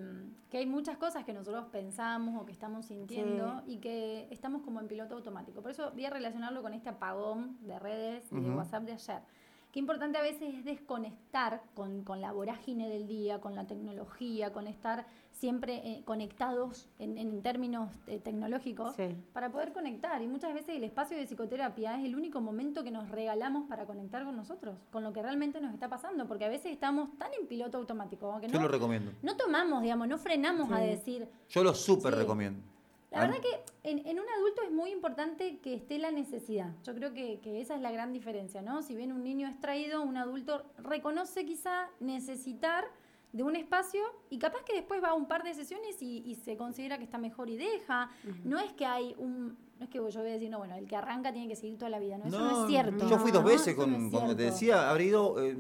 [0.50, 4.80] que hay muchas cosas que nosotros pensamos o que estamos sintiendo y que estamos como
[4.80, 5.62] en piloto automático.
[5.62, 8.50] Por eso voy a relacionarlo con este apagón de redes y de.
[8.50, 9.22] WhatsApp de ayer.
[9.72, 14.52] Qué importante a veces es desconectar con, con la vorágine del día, con la tecnología,
[14.52, 19.16] con estar siempre eh, conectados en, en términos eh, tecnológicos Sí.
[19.32, 20.22] para poder conectar.
[20.22, 23.86] Y muchas veces el espacio de psicoterapia es el único momento que nos regalamos para
[23.86, 27.32] conectar con nosotros, con lo que realmente nos está pasando, porque a veces estamos tan
[27.40, 29.12] en piloto automático que Yo no, lo recomiendo.
[29.22, 31.30] no tomamos, digamos, no frenamos a decir.
[31.50, 32.20] Yo lo súper Sí.
[32.20, 32.62] recomiendo.
[33.10, 34.31] La verdad que en, en un adulto es
[34.82, 36.72] muy importante que esté la necesidad.
[36.84, 38.82] Yo creo que, que esa es la gran diferencia, ¿no?
[38.82, 42.86] Si bien un niño es traído, un adulto reconoce quizá necesitar
[43.32, 46.36] de un espacio y capaz que después va a un par de sesiones y, y
[46.36, 48.10] se considera que está mejor y deja.
[48.44, 49.56] No es que hay un...
[49.78, 51.78] No es que yo voy a decir, no, bueno, el que arranca tiene que seguir
[51.78, 52.26] toda la vida, ¿no?
[52.26, 53.08] Eso no, es cierto.
[53.08, 55.56] Yo fui dos veces, con, no como te decía, habré ido eh,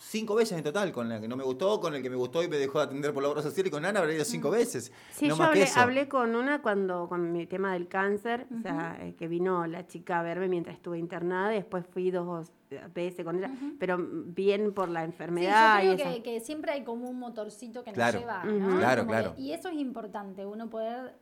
[0.00, 2.42] cinco veces en total, con la que no me gustó, con el que me gustó
[2.42, 4.50] y me dejó de atender por la obra social y con Ana habré ido cinco
[4.50, 4.90] veces.
[5.12, 5.80] Sí, no yo más hablé, que eso.
[5.80, 9.86] hablé con una cuando con mi tema del cáncer, o sea, eh, que vino la
[9.86, 12.50] chica a verme mientras estuve internada, y después fui dos
[12.94, 16.84] veces con ella, pero bien por la Sí, enfermedad yo creo que, que siempre hay
[16.84, 18.20] como un motorcito que Claro.
[18.20, 18.70] nos lleva, Ujú.
[18.70, 18.78] ¿no?
[18.78, 19.34] Claro, Como que- claro.
[19.36, 21.14] y eso es importante, uno poder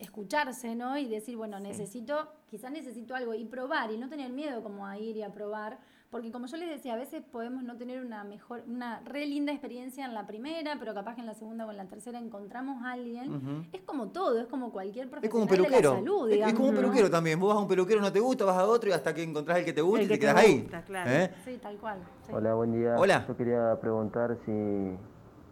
[0.00, 0.96] escucharse, ¿no?
[0.96, 4.98] Y decir, bueno, necesito, quizás necesito algo y probar y no tener miedo como a
[4.98, 5.78] ir y a probar,
[6.10, 9.52] porque como yo les decía, a veces podemos no tener una mejor, una re linda
[9.52, 12.82] experiencia en la primera, pero capaz que en la segunda o en la tercera encontramos
[12.84, 13.66] a alguien.
[13.72, 16.36] Es como todo, es como cualquier Es profesional como un de la salud, Es- es,
[16.36, 16.80] digamos, como un ¿no?
[16.80, 17.38] peluquero también.
[17.40, 19.58] Vos vas a un peluquero, no te gusta, vas a otro y hasta que encontrás
[19.58, 20.60] el que te gusta El y que te te quedas ahí.
[20.60, 21.10] gusta, claro.
[21.10, 21.34] ¿Eh?
[21.44, 21.98] Sí, tal cual.
[22.26, 22.32] sí.
[22.32, 22.94] Hola, buen día.
[22.98, 23.24] Hola.
[23.26, 24.96] Yo quería preguntar si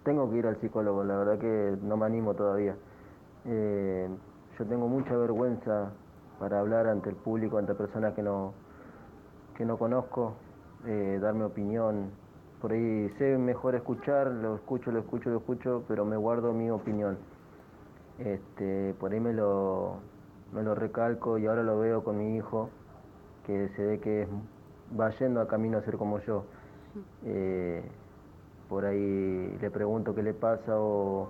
[0.05, 2.77] tengo que ir al psicólogo, la verdad que no me animo todavía.
[3.47, 4.09] Eh,
[4.59, 5.91] yo tengo mucha vergüenza
[6.39, 8.53] para hablar ante el público, ante personas que no,
[9.57, 10.35] que no conozco,
[10.87, 12.11] eh, dar mi opinión.
[12.61, 16.71] Por ahí sé mejor escuchar, lo escucho, lo escucho, lo escucho, pero me guardo mi
[16.71, 17.19] opinión.
[18.19, 19.97] Este, por ahí me lo,
[20.53, 22.71] me lo recalco y ahora lo veo con mi hijo,
[23.47, 24.29] que se ve que es-
[24.99, 26.45] va yendo a camino a ser como yo.
[27.27, 27.83] Eh,
[28.69, 31.29] por ahí le pregunto qué le pasa o,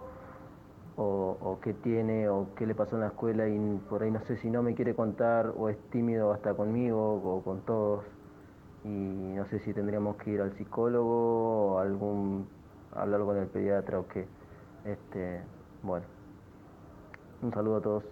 [0.96, 4.20] o, o qué tiene o qué le pasó en la escuela y por ahí no
[4.26, 8.04] sé si no me quiere contar o es tímido hasta conmigo o con todos
[8.84, 12.46] y no sé si tendríamos que ir al psicólogo o algún
[12.92, 14.26] hablar con el pediatra o qué.
[14.84, 15.42] Este,
[15.82, 16.06] bueno,
[17.42, 18.04] un saludo a todos.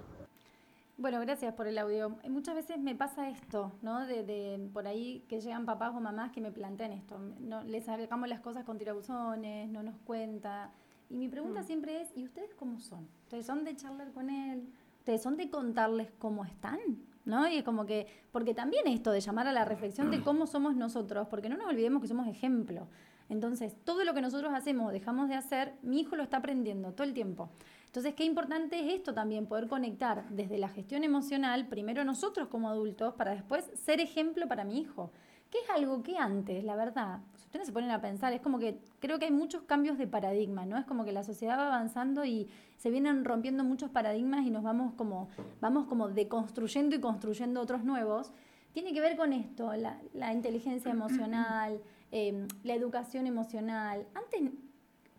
[0.97, 2.17] Bueno, gracias por el audio.
[2.29, 4.07] Muchas veces me pasa esto, ¿no?
[4.07, 7.19] De, de por ahí que llegan papás o mamás que me plantean esto.
[7.41, 10.71] No, les sacamos las cosas con tirabuzones, no nos cuenta.
[11.11, 13.09] Y mi pregunta siempre es, ¿y ustedes cómo son?
[13.25, 14.73] ¿Ustedes son de charlar con él?
[14.99, 16.79] ¿Ustedes son de contarles cómo están?
[17.25, 17.49] ¿No?
[17.49, 20.75] Y es como que, porque también esto de llamar a la reflexión de cómo somos
[20.75, 22.89] nosotros, porque no nos olvidemos que somos ejemplo.
[23.29, 26.93] Entonces, todo lo que nosotros hacemos o dejamos de hacer, mi hijo lo está aprendiendo
[26.93, 27.51] todo el tiempo.
[27.87, 32.69] Entonces, qué importante es esto también, poder conectar desde la gestión emocional, primero nosotros como
[32.69, 35.13] adultos, para después ser ejemplo para mi hijo.
[35.51, 37.21] que es algo que antes, la verdad,
[37.53, 40.65] ustedes se ponen a pensar, es como que creo que hay muchos cambios de paradigma,
[40.65, 40.79] ¿no?
[40.79, 44.63] Es como que la sociedad va avanzando y se vienen rompiendo muchos paradigmas y nos
[44.63, 45.29] vamos como,
[45.61, 48.33] vamos como deconstruyendo y construyendo otros nuevos.
[48.73, 54.07] Tiene que ver con esto, la, la inteligencia emocional, eh, la educación emocional.
[54.15, 54.51] Antes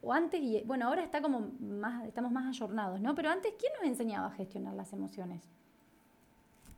[0.01, 3.13] o antes, y bueno, ahora está como más, estamos más ayornados, ¿no?
[3.13, 5.47] Pero antes, ¿quién nos enseñaba a gestionar las emociones?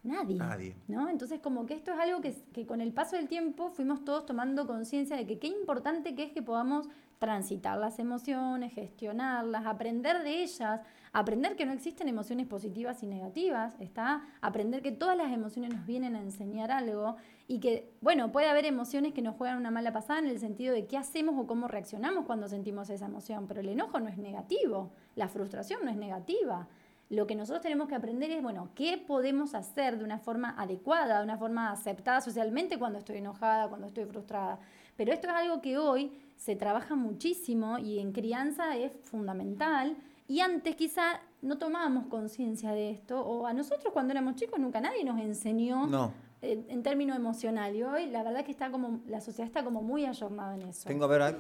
[0.06, 0.36] Nadie.
[0.38, 0.76] Nadie.
[0.88, 1.10] ¿no?
[1.10, 4.26] Entonces, como que esto es algo que, que con el paso del tiempo fuimos todos
[4.26, 6.88] tomando conciencia de que qué importante que es que podamos
[7.20, 10.82] transitar las emociones, gestionarlas, aprender de ellas,
[11.14, 15.86] aprender que no existen emociones positivas y negativas, está aprender que todas las emociones nos
[15.86, 17.16] vienen a enseñar algo
[17.48, 20.74] y que, bueno, puede haber emociones que nos juegan una mala pasada en el sentido
[20.74, 24.18] de qué hacemos o cómo reaccionamos cuando sentimos esa emoción, pero el enojo no es
[24.18, 26.68] negativo, la frustración no es negativa.
[27.10, 31.20] Lo que nosotros tenemos que aprender es, bueno, ¿qué podemos hacer de una forma adecuada,
[31.20, 34.60] de una forma aceptada socialmente cuando estoy enojada, cuando estoy frustrada?
[34.98, 39.96] Pero esto es algo que hoy se trabaja muchísimo y en crianza es fundamental.
[40.28, 44.82] Y antes quizá no tomábamos conciencia de esto, o a nosotros cuando éramos chicos nunca
[44.82, 46.12] nadie nos enseñó No.
[46.42, 47.76] en, en términos emocional.
[47.76, 50.88] Y hoy la verdad que está como, la sociedad está como muy ayornada en eso.
[50.88, 51.22] Tengo a ver.
[51.22, 51.38] a-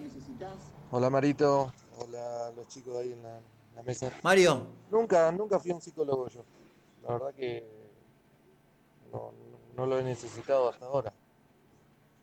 [0.91, 3.39] Hola Marito, hola los chicos ahí en la,
[3.75, 4.11] la mesa.
[4.23, 6.43] Mario, Nunca, nunca fui a un psicólogo yo.
[7.03, 7.63] La verdad que
[9.75, 11.13] no, lo he necesitado hasta ahora.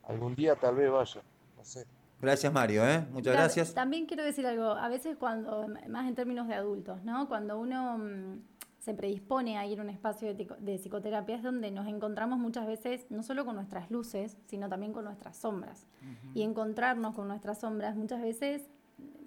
[0.04, 1.22] Algún día tal vez vaya,
[1.56, 1.86] no sé.
[2.20, 3.00] gracias Mario, ¿eh?
[3.10, 3.74] Muchas Claro, gracias.
[3.74, 7.28] También quiero decir algo, a veces cuando, más en términos de adultos, ¿no?
[7.28, 8.40] Cuando uno mm,
[8.80, 12.38] se predispone a ir a un espacio de, tico- de psicoterapia es donde nos encontramos
[12.40, 15.86] muchas veces no solo con nuestras luces, sino también con nuestras sombras.
[16.34, 18.68] Y encontrarnos con nuestras sombras muchas veces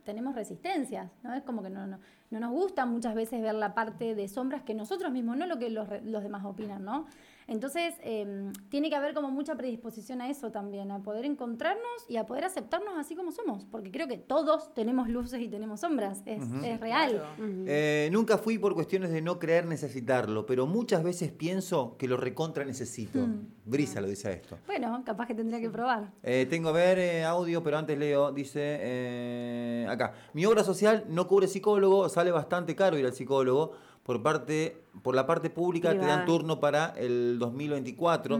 [0.06, 1.34] tenemos resistencias, ¿no?
[1.34, 4.63] Es como que no, no, no nos gusta muchas veces ver la parte de sombras
[4.63, 7.08] que nosotros mismos, no lo que los, los demás opinan, ¿no?
[7.48, 12.18] Entonces, eh, tiene que haber como mucha predisposición a eso también, a poder encontrarnos y
[12.18, 16.22] a poder aceptarnos así como somos, porque creo que todos tenemos luces y tenemos sombras,
[16.26, 17.22] es, es real.
[17.68, 22.18] Eh, nunca fui por cuestiones de no creer necesitarlo, pero muchas veces pienso que lo
[22.18, 23.20] recontra necesito.
[23.20, 23.48] Mm.
[23.66, 24.58] Brisa lo dice a esto.
[24.68, 26.12] Bueno, capaz que tendría que probar.
[26.24, 31.06] Eh, tengo a ver eh, audio, pero antes leo, dice eh, acá, mi obra social
[31.10, 33.74] no cubre psicólogo, sale bastante caro ir al psicólogo.
[34.06, 38.39] Por parte, por la parte pública te dan turno para el 2024.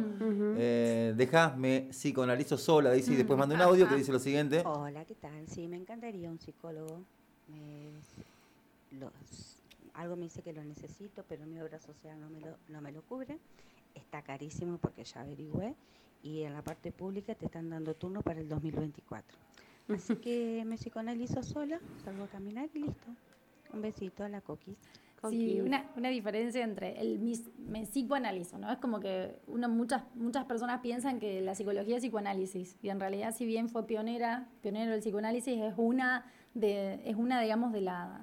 [0.58, 4.62] Eh, dejadme psicoanalizo sola, dice, y después manda un audio que dice lo siguiente.
[4.64, 5.48] Hola, ¿qué tal?
[5.48, 7.02] Sí, me encantaría un psicólogo.
[7.48, 9.58] Me- los-
[9.96, 12.92] algo me dice que lo necesito, pero mi obra social no me, lo, no me
[12.92, 13.40] lo cubre.
[13.96, 15.74] Está carísimo porque ya averigüé.
[16.22, 19.36] Y en la parte pública te están dando turno para el 2024.
[19.90, 23.08] Así que me psicoanalizo sola, salgo a caminar y listo.
[23.74, 24.76] Un besito a la coquis.
[25.32, 28.72] Sí, una, una diferencia entre el mis- me psicoanalizo, ¿no?
[28.72, 33.00] Es como que uno, muchas, muchas personas piensan que la psicología es psicoanálisis y en
[33.00, 37.82] realidad si bien fue pionera, pionero del psicoanálisis es una de, es una digamos de
[37.82, 38.22] la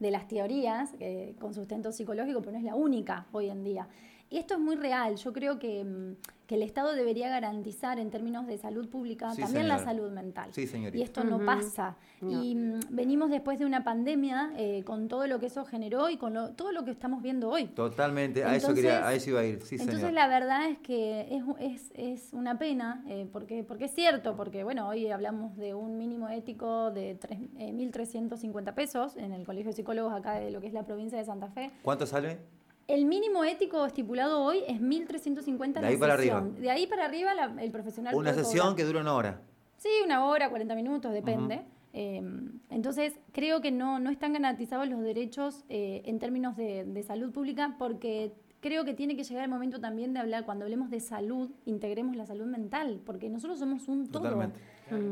[0.00, 3.88] de las teorías eh, con sustento psicológico, pero no es la única hoy en día.
[4.28, 5.14] Y esto es muy real.
[5.16, 9.40] Yo creo que, mm, que el Estado debería garantizar en términos de salud pública Sí,
[9.42, 10.50] también la salud mental.
[10.52, 10.98] Sí, señorita.
[10.98, 11.96] Y esto no pasa.
[12.20, 12.42] No.
[12.44, 16.16] Y mm, venimos después de una pandemia eh, con todo lo que eso generó y
[16.18, 17.66] con lo- todo lo que estamos viendo hoy.
[17.68, 20.12] Totalmente, a eso quería, a eso iba a ir, sí, entonces señor.
[20.12, 24.64] la verdad es que es, es, es una pena, eh, porque, porque es cierto, porque
[24.64, 29.70] bueno, hoy hablamos de un mínimo ético de tres- eh, 1.350 pesos en el Colegio
[29.70, 31.70] de Psicólogos acá de lo que es la provincia de Santa Fe.
[31.82, 32.38] ¿Cuánto sale?
[32.86, 36.36] El mínimo ético estipulado hoy es 1.350 De ahí para sesión.
[36.38, 36.60] arriba.
[36.60, 38.76] De ahí para arriba la- el profesional Una puede sesión cobrar.
[38.76, 39.40] que dura una hora.
[39.78, 41.62] Sí, una hora, 40 minutos, depende.
[41.92, 42.22] Eh,
[42.70, 47.30] entonces, creo que no, no están garantizados los derechos eh, en términos de, de salud
[47.32, 50.98] pública porque creo que tiene que llegar el momento también de hablar, cuando hablemos de
[51.00, 54.22] salud, integremos la salud mental, porque nosotros somos un todo.
[54.24, 54.58] Totalmente.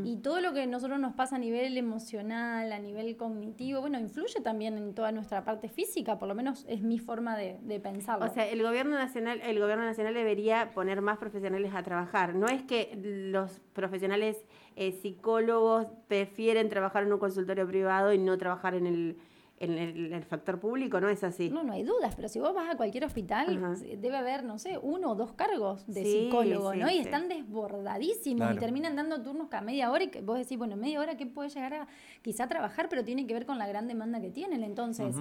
[0.04, 3.98] Y todo lo que a nosotros nos pasa a nivel emocional, a nivel cognitivo, bueno,
[3.98, 7.80] influye también en toda nuestra parte física, por lo menos es mi forma de, de
[7.80, 8.26] pensarlo.
[8.26, 12.34] O sea, el gobierno nacional, el gobierno nacional debería poner más profesionales a trabajar.
[12.34, 14.44] No es que los profesionales
[14.76, 19.18] eh, psicólogos prefieren trabajar en un consultorio privado y no trabajar en el,
[19.62, 21.48] en el, el factor público, no es así.
[21.48, 23.74] No, no hay dudas, pero si vos vas a cualquier hospital, Ajá.
[23.96, 26.88] debe haber, no sé, uno o dos cargos de Sí, psicólogo, sí, ¿no?
[26.90, 26.98] Y sí.
[27.00, 28.54] están desbordadísimos Claro.
[28.56, 31.26] y terminan dando turnos cada media hora y que vos decís, bueno, media hora, ¿qué
[31.26, 31.86] puede llegar a
[32.22, 32.88] quizá trabajar?
[32.88, 34.64] Pero tiene que ver con la gran demanda que tienen.
[34.64, 35.14] Entonces,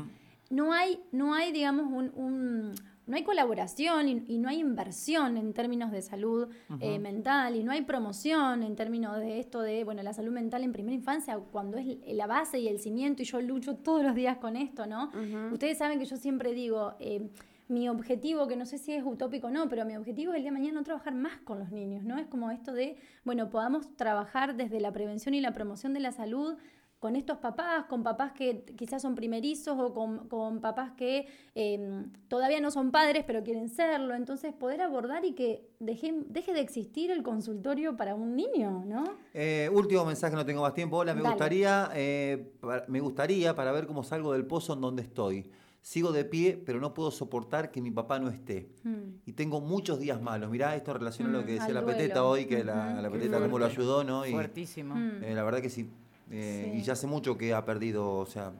[0.50, 2.74] no hay, no hay, digamos, un, un-
[3.12, 6.48] no hay colaboración y, y no hay inversión en términos de salud
[6.80, 10.64] eh, mental y no hay promoción en términos de esto de, bueno, la salud mental
[10.64, 14.16] en primera infancia, cuando es la base y el cimiento, y yo lucho todos los
[14.16, 15.12] días con esto, ¿no?
[15.52, 17.30] Ustedes saben que yo siempre digo, eh,
[17.68, 20.44] mi objetivo, que no sé si es utópico o no, pero mi objetivo es el
[20.44, 22.18] día de mañana no trabajar más con los niños, ¿no?
[22.18, 22.96] Es como esto de,
[23.26, 26.56] bueno, podamos trabajar desde la prevención y la promoción de la salud
[27.02, 32.06] con estos papás, con papás que quizás son primerizos o con, con papás que eh,
[32.28, 34.14] todavía no son padres pero quieren serlo.
[34.14, 39.04] Entonces, poder abordar y que deje, deje de existir el consultorio para un niño, ¿no?
[39.34, 40.98] Eh, último mensaje, no tengo más tiempo.
[40.98, 41.34] Hola, me Dale.
[41.34, 45.50] gustaría, eh, pa- me gustaría para ver cómo salgo del pozo en donde estoy.
[45.82, 48.70] Sigo de pie, pero no puedo soportar que mi papá no esté.
[48.84, 49.16] Mm.
[49.26, 50.52] Y tengo muchos días malos.
[50.52, 51.98] Mirá, esto relaciona a lo Mm, que decía la duelo.
[51.98, 54.24] peteta hoy, que la, peteta cómo lo ayudó, ¿no?
[54.28, 54.94] Y, Fuertísimo.
[54.94, 55.24] Mm.
[55.24, 55.90] eh, la verdad que sí.
[56.32, 56.80] Eh, Sí.
[56.80, 58.52] Y ya hace mucho que ha perdido, o sea,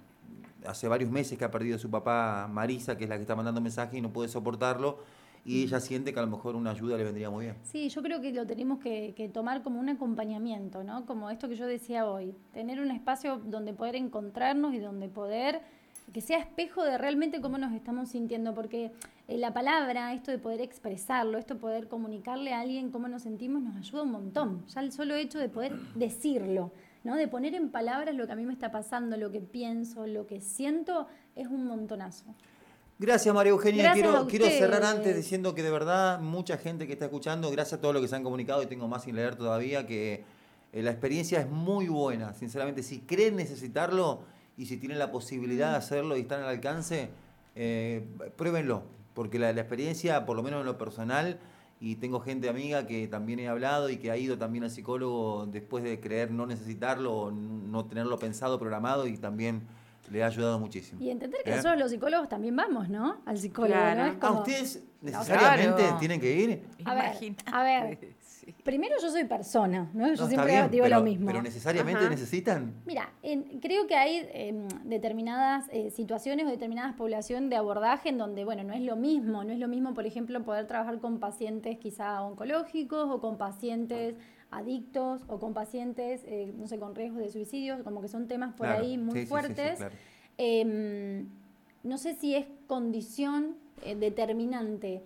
[0.66, 3.36] hace varios meses que ha perdido a su papá Marisa, que es la que está
[3.36, 5.00] mandando mensaje y no puede soportarlo.
[5.44, 7.56] Y ella siente que a lo mejor una ayuda le vendría muy bien.
[7.64, 11.08] Sí, yo creo que lo tenemos que, que tomar como un acompañamiento, ¿no?
[11.08, 15.62] Como esto que yo decía hoy, tener un espacio donde poder encontrarnos y donde poder
[16.14, 18.92] que sea espejo de realmente cómo nos estamos sintiendo, porque
[19.28, 23.22] eh, la palabra, esto de poder expresarlo, esto de poder comunicarle a alguien cómo nos
[23.24, 24.66] sentimos, nos ayuda un montón.
[24.68, 26.72] Ya el solo hecho de poder decirlo,
[27.04, 27.16] ¿no?
[27.16, 30.28] De poner en palabras lo que a mí me está pasando, lo que pienso, lo
[30.28, 32.36] que siento, es un montonazo.
[33.00, 33.84] Gracias, María Eugenia.
[33.84, 37.80] Gracias quiero, quiero cerrar antes diciendo que de verdad mucha gente que está escuchando, gracias
[37.80, 40.24] a todos los que se han comunicado y tengo más sin leer todavía, que
[40.72, 42.34] eh, la experiencia es muy buena.
[42.36, 44.22] Sinceramente, si creen necesitarlo
[44.56, 47.10] y si tienen la posibilidad de hacerlo y están al alcance,
[47.56, 48.84] eh, pruébenlo.
[49.16, 51.40] Porque la, la experiencia, por lo menos en lo personal,
[51.82, 55.48] y tengo gente amiga que también he hablado y que ha ido también al psicólogo
[55.48, 59.64] después de creer no necesitarlo o no tenerlo pensado, programado y también
[60.12, 61.02] le ha ayudado muchísimo.
[61.02, 61.56] Y entender que ¿Eh?
[61.56, 63.22] nosotros los psicólogos también vamos, ¿no?
[63.26, 64.00] Al psicólogo, Claro.
[64.04, 64.08] ¿no?
[64.12, 65.98] Es ¿A como- ustedes necesariamente Claro.
[65.98, 66.64] tienen que ir?
[66.86, 68.00] A ver, a ver.
[68.64, 70.08] Primero yo soy persona, ¿no?
[70.14, 71.26] Yo No, siempre bien, digo pero, lo mismo.
[71.28, 72.10] pero necesariamente Ajá.
[72.10, 72.74] necesitan.
[72.86, 78.18] Mira, en- creo que hay em, determinadas eh, situaciones o determinadas población de abordaje en
[78.18, 81.20] donde, bueno, no es lo mismo, no es lo mismo, por ejemplo, poder trabajar con
[81.20, 84.16] pacientes quizá oncológicos o con pacientes
[84.52, 88.54] adictos o con pacientes, eh, no sé, con riesgos de suicidio, como que son temas
[88.54, 88.84] por Claro.
[88.84, 89.78] ahí muy Sí, sí, sí, sí, fuertes.
[89.78, 89.96] claro.
[90.38, 91.28] Em,
[91.84, 95.02] no sé si es condición eh, determinante.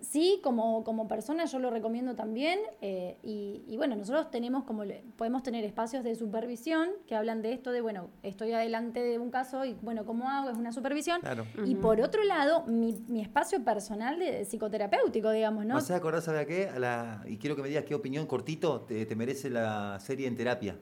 [0.00, 2.58] Sí, como, como persona yo lo recomiendo también.
[2.80, 7.42] eh, y, y bueno, nosotros tenemos como le- podemos tener espacios de supervisión que hablan
[7.42, 10.50] de esto de, bueno, estoy adelante de un caso y bueno, ¿cómo hago?
[10.50, 11.20] Es una supervisión.
[11.20, 11.44] Claro.
[11.64, 15.74] Y por otro lado, mi, mi espacio personal de psicoterapéutico, digamos, ¿no?
[15.74, 16.68] ¿No se acordás, sabe a qué?
[16.68, 20.26] A la- y quiero que me digas qué opinión cortito te, te merece la serie
[20.26, 20.78] en terapia.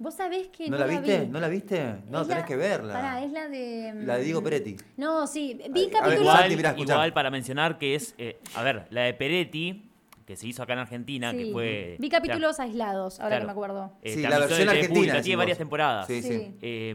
[0.00, 1.20] Vos sabés que ¿No, no, la viste?
[1.20, 1.26] vi.
[1.26, 1.82] ¿No la viste?
[2.08, 2.92] No, Es tenés la- que verla.
[2.92, 3.92] Pará, es la de...
[4.04, 4.76] La de Diego mm, Peretti.
[4.96, 6.20] No, sí, vi capítulos...
[6.20, 9.87] Igual, igual para mencionar que es, eh, a ver, la de Peretti,
[10.28, 11.38] que se hizo acá en Argentina, Sí.
[11.38, 11.96] que fue...
[11.98, 13.42] Vi capítulos aislados, ahora Claro.
[13.42, 13.92] que me acuerdo.
[14.02, 16.06] eh, Sí, la versión argentina, Tiene varias temporadas.
[16.06, 16.54] Sí, sí.
[16.60, 16.94] Eh,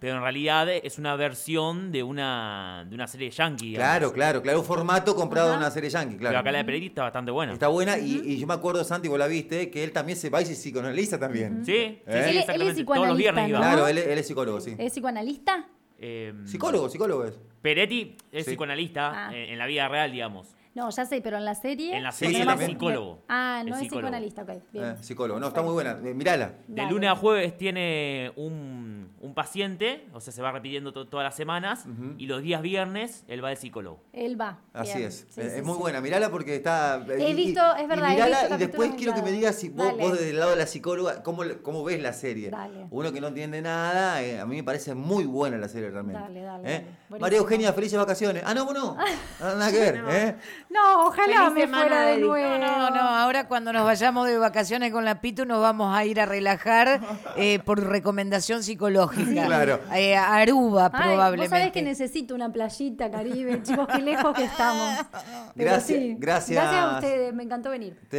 [0.00, 3.66] pero en realidad es una versión de una, de una serie yankee.
[3.66, 3.86] digamos.
[3.88, 4.58] Claro, claro, claro.
[4.58, 5.58] Un formato comprado Ajá.
[5.58, 6.38] de una serie yankee, Pero claro.
[6.40, 7.52] acá la de Peretti está bastante buena.
[7.52, 10.28] Está buena y, y yo me acuerdo, Santi, vos la viste, que él también se
[10.28, 11.64] va y se psicoanaliza también.
[11.64, 12.02] Sí, sí, ¿Eh?
[12.06, 12.84] sí, Él- él es exactamente.
[12.84, 13.58] Todos los viernes psicoanalista, iba.
[13.60, 13.64] ¿no?
[13.76, 14.74] Claro, él, él es psicólogo, sí.
[14.76, 15.68] ¿Es psicoanalista?
[16.04, 17.38] Eh, Psicólogo, psicólogo es.
[17.62, 18.50] Peretti es Sí.
[18.50, 19.30] psicoanalista Ah.
[19.36, 20.48] en, en la vida real, digamos.
[20.74, 21.94] No, ya sé, pero en la serie.
[21.96, 22.70] En la serie sí, es también.
[22.70, 23.22] psicólogo.
[23.28, 24.08] Ah, no Es es, psicólogo.
[24.08, 24.50] psicoanalista, ok.
[24.72, 24.84] Bien.
[24.86, 25.38] Eh, psicólogo.
[25.38, 25.98] No, está muy buena.
[26.02, 26.54] Eh, mirala.
[26.66, 31.24] De lunes a jueves tiene un, un paciente, o sea, se va repitiendo to- todas
[31.24, 31.84] las semanas,
[32.16, 34.00] y los días viernes él va al psicólogo.
[34.14, 34.60] Él va.
[34.72, 35.08] Así bien.
[35.08, 35.26] es.
[35.28, 36.00] Sí, Eh, sí, es muy buena.
[36.00, 37.04] Mirala porque está.
[37.06, 39.30] He y- visto, y- es y verdad, he mirala visto y después quiero que me
[39.32, 42.48] digas si vos, vos desde el lado de la psicóloga, ¿cómo, cómo ves la serie?
[42.50, 42.86] Dale.
[42.90, 46.18] Uno que no entiende nada, eh, a mí me parece muy buena la serie realmente.
[46.20, 46.86] Dale, dale, ¿Eh?
[47.20, 48.42] María Eugenia, felices vacaciones.
[48.46, 48.96] Ah, no, vos no.
[49.40, 50.04] Ah, nada que ver.
[50.08, 50.36] ¿eh?
[50.72, 52.58] No, ojalá Feliz me fuera de de nuevo.
[52.58, 56.20] No, no, ahora cuando nos vayamos de vacaciones con la Pitu nos vamos a ir
[56.20, 57.00] a relajar
[57.36, 59.44] eh, por recomendación psicológica.
[59.46, 59.80] Claro.
[59.94, 61.48] Eh, a Aruba Ay, probablemente.
[61.54, 64.98] vos sabés que necesito una playita, Caribe, chicos, qué lejos que estamos.
[65.56, 66.62] Pero Gracias, sí, gracias.
[66.62, 67.98] Gracias a ustedes, me encantó venir.
[68.08, 68.16] Te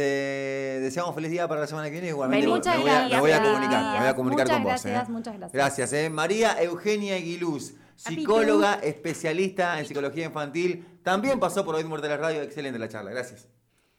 [0.80, 2.08] deseamos feliz día para la semana que viene.
[2.08, 4.62] Igualmente Feliz me, voy a, me voy a comunicar, me voy a comunicar Muchas con
[4.62, 4.70] vos.
[4.84, 5.12] gracias, ¿eh?
[5.12, 5.52] muchas gracias.
[5.52, 6.10] Gracias, ¿eh?
[6.10, 10.86] María Eugenia Aguiluz, psicóloga, especialista en psicología infantil.
[11.04, 12.42] También pasó por Oíd Mortales Radio.
[12.42, 13.10] Excelente la charla.
[13.10, 13.46] Gracias.